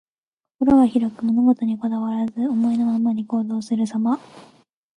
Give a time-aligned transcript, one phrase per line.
[0.57, 4.19] 心が広く、物事にこだわらず、思いのままに行動するさま。